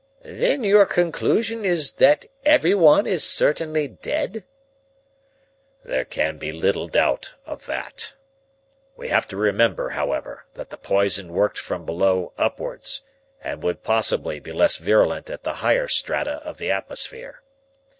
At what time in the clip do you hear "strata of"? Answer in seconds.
15.87-16.57